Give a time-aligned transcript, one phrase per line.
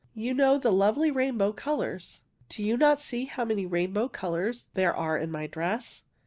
[0.15, 2.23] You know the lovely rainbow col ours.
[2.49, 6.05] Do you not see how many rainbow col ours there are in my dress?